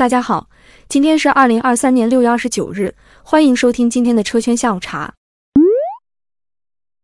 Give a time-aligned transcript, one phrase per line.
[0.00, 0.48] 大家好，
[0.88, 5.12] 今天是二零二三年六月二十九日，欢迎收听今天的车圈下午茶。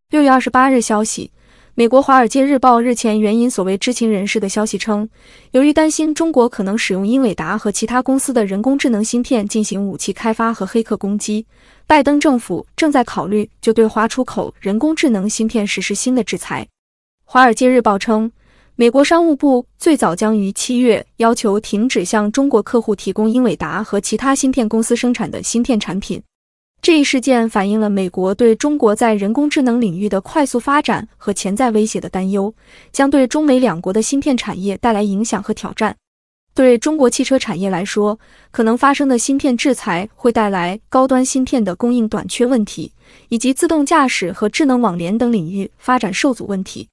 [0.09, 1.31] 六月二十八日消息，
[1.75, 5.07] 美国《华尔街日报》日前援引所谓知情人士的消息称，
[5.51, 11.47] 由于担心中国可能使用英伟达和其他公司的人工智能芯片进行武器开发和黑客攻击，
[11.87, 16.65] 拜登政府正在考虑就对华出口人工智能芯片实施新的制裁。
[17.27, 18.33] 《华尔街日报》称。
[18.79, 26.23] 美国商务部最早将于七月要求停止向中国客户提供英伟达和其他芯片公司生产的芯片产品。
[26.83, 32.53] 这一事件反映了美国对中国在人工智能领域的快速发展和潜在威胁的担忧，
[32.93, 35.97] 将对中美两国的芯片产业带来影响和挑战。
[36.53, 38.19] 对中国汽车产业来说，
[38.51, 42.93] 可能发生的芯片制裁会带来高端芯片的供应短缺问题，
[43.31, 46.87] 以及自动驾驶和智能网联等领域发展受阻问题。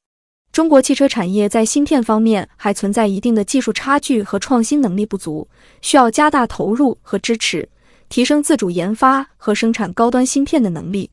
[0.54, 5.48] 中国汽车产业在芯片方面还存在一定的技术差距和创新能力不足，
[5.82, 7.68] 需要加大投入和支持，
[8.08, 11.10] 提升自主研发和生产高端芯片的能力。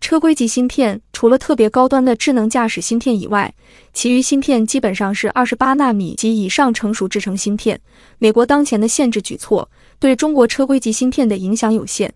[0.00, 3.52] 车规级芯片除了特别高端的智能驾驶芯片以外，
[3.92, 7.80] 其余芯片基本上是二十八纳米及以上成熟制成芯片。
[8.18, 12.12] 美国当前的限制举措对中国车规级芯片的影响有限，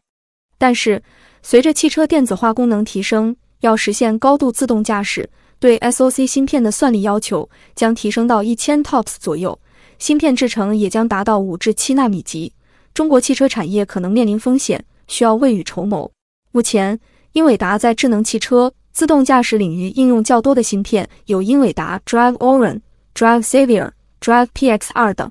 [0.56, 1.02] 但是
[1.42, 5.28] 随着汽车电子化功能提升，要实现高度自动驾驶。
[5.60, 9.60] 对 SOC 芯片的算力要求将提升到一千 TOPS 左右，
[9.98, 12.54] 芯片制程也将达到五至七纳米级。
[12.94, 16.10] 中国汽车产业可能面临风险，需要未雨绸缪。
[16.50, 16.98] 目前，
[17.32, 22.80] 英伟达在智能汽车、自动驾驶领域应用较多的芯片有英伟达 Drive Orin、
[23.14, 25.30] Drive Savior、Drive PX2 等。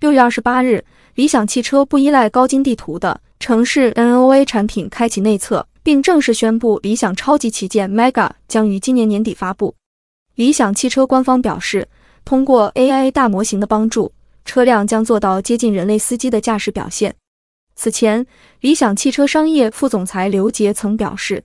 [0.00, 5.66] 六月二十八日，理想汽车不依赖高精地图的城市 NOA 产品开启内测。
[5.86, 9.72] 并正式宣布，理想超级旗舰 Mega 将于今年年底发布。
[10.34, 11.86] 理想汽车官方表示，
[12.24, 14.10] 通过 AI 大模型的帮助，
[14.44, 17.14] 车辆将做到接近人类司机的驾驶表现。
[17.76, 18.26] 此前，
[18.62, 21.44] 理想汽车商业副总裁刘杰曾表示，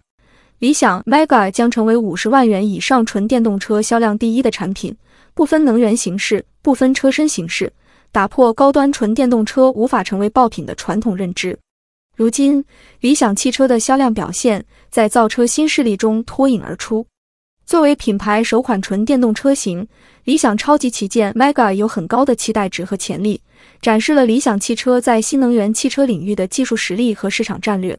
[0.57, 4.97] 理想 Mega 将成为五十万元以上纯电动车销量第一的产品，
[5.35, 7.71] 不分能源形式，不分车身形式，
[8.11, 11.55] 打破高端纯电动车无法成为爆品的传统认知。
[12.17, 12.63] 如今，
[12.99, 17.05] 理想汽车的销量表现在造车新势力中脱颖而出。
[17.65, 19.87] 作为品牌首款纯电动车型，
[20.25, 23.41] 理想超级旗舰 Mega 有很高的期待值和潜力，
[23.81, 27.97] 展示了理想汽车在新能源汽车领域的技术实力和市场战略。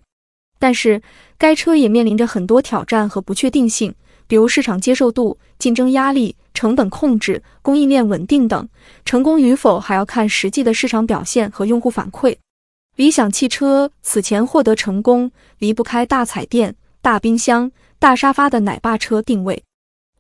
[0.58, 1.02] 但是，
[1.38, 3.92] 该车也面临着很多挑战和不确定性，
[4.28, 8.68] 比如市场接受度、竞争压力、成本控制、供应链稳定等。
[9.04, 12.36] 成功与否还要看实际的市场表现和用户反馈。
[12.96, 19.62] 理想汽车此前获得成功，离不开大彩电、大冰箱、大沙发的奶爸车定位。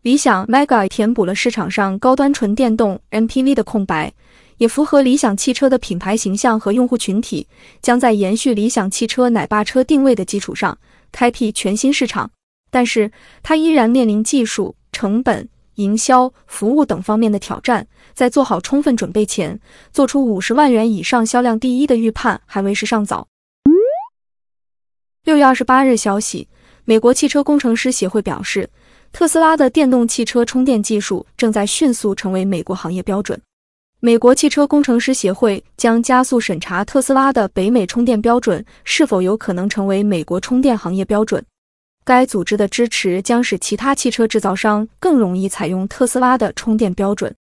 [0.00, 4.14] 理想 Mega 填补了市场上高端纯电动 MPV 的空白，
[4.56, 7.46] 也符合理想汽车的品牌形象和用户群体，
[7.82, 10.78] 将在延续理想汽车奶爸车定位的基础上，
[11.12, 12.30] 开辟全新市场。
[12.70, 13.12] 但是，
[13.42, 15.46] 它依然面临技术、成本。
[15.76, 19.58] 营销、服务等方面的挑战，在做好充分准备前，
[19.92, 23.26] 做出五十万元以上销量第一的预判还为时尚早。
[25.24, 26.48] 六月二十八日消息，
[26.84, 28.68] 美国汽车工程师协会表示，
[29.12, 33.40] 特斯拉的电动汽车充电技术正在迅速成为美国行业标准。
[34.00, 41.44] 美国汽车工程师协会将加速审查特斯拉的北美充电标准是否有可能成为美国充电行业标准。
[42.04, 47.34] 该组织的支持将使其他汽车制造商更容易采用特斯拉的充电标准。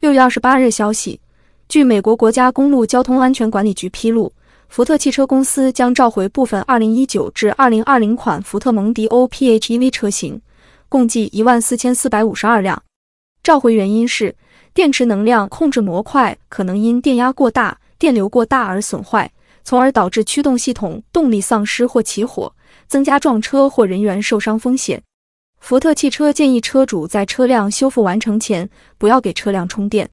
[0.00, 1.20] 六月二十八日消息，
[1.68, 4.32] 据美国国家公路交通安全管理局披露，
[4.68, 10.40] 福特汽车公司将召回部分二零一九至二零二零款福特蒙迪欧 PHEV 车型，
[10.88, 12.82] 共计一万四千四百五十二辆。
[13.42, 14.34] 召回原因是
[14.72, 19.30] 电池能量控制模块可能因电压过大、电流过大而损坏，
[19.64, 22.54] 从而导致驱动系统动力丧失或起火。
[22.86, 25.00] 增加撞车或人员受伤风险。
[25.60, 28.68] 福特汽车建议车主在车辆修复完成前
[28.98, 30.10] 不要给车辆充电。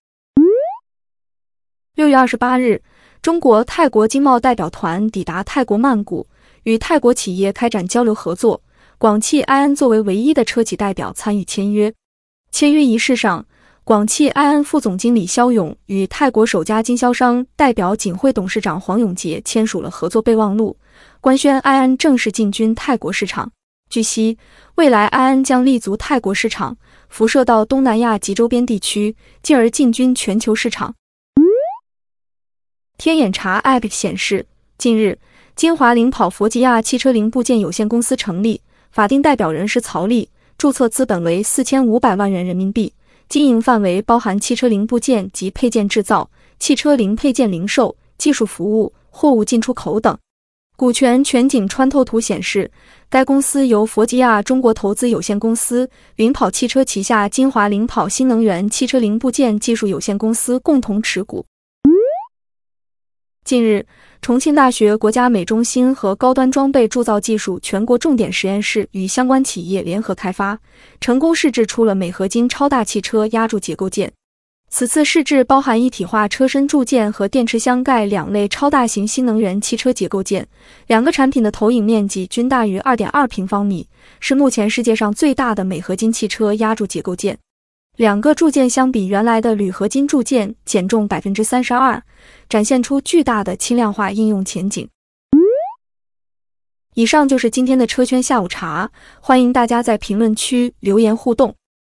[1.96, 2.84] 六月二十八日，
[3.24, 6.28] 中国泰国经贸代表团抵达泰国曼谷，
[6.64, 8.62] 与泰国企业开展交流合作。
[9.00, 11.92] 广汽埃安作为唯一的车企代表参与签约。
[12.52, 13.48] 签约仪式上，
[13.88, 20.76] 广汽埃安副总经理肖勇与泰国首家经销商代表锦汇董事长黄永杰签署了合作备忘录。
[21.22, 23.50] 官宣埃安正式进军泰国市场。
[23.90, 24.38] 据悉，
[24.76, 26.76] 未来埃安将立足泰国市场，
[27.08, 30.94] 辐射到东南亚及周边地区，进而进军全球市场。
[32.98, 34.48] 天眼查 App 显示，
[34.78, 35.18] 近日，
[35.56, 38.60] 金华领跑佛吉亚汽车零部件有限公司成立，
[38.92, 42.92] 法定代表人是曹丽，注册资本为四千五百万元人民币，
[43.30, 46.30] 经营范围包含汽车零部件及配件制造、
[46.60, 50.18] 汽车零配件零售、技术服务、货物进出口等。
[50.78, 52.72] 股权全景穿透图显示，
[53.10, 61.44] 该公司由佛吉亚中国投资有限公司、领跑汽车旗下金华领跑新能源汽车零部件技术有限公司共同持股。
[63.48, 63.86] 近日，
[64.22, 70.60] 重庆大学国家美中心和高端装备铸造技术全国重点实验室与相关企业联合开发，
[71.00, 74.12] 成功试制出了镁合金超大汽车压铸结构件。
[74.70, 80.46] 此次试制包含一体化车身铸件和电池箱盖两类超大型新能源汽车结构件，
[80.88, 83.88] 两个产品的投影面积均大于二点二平方米，
[84.20, 87.38] 是目前世界上最大的镁合金汽车压铸结构件。
[87.98, 92.04] 两个铸件相比原来的铝合金铸件减重百分之三十二，
[92.48, 94.88] 展现出巨大的轻量化应用前景。
[96.94, 101.56] 以上就是今天的车圈下午茶，欢迎大家在评论区留言互动。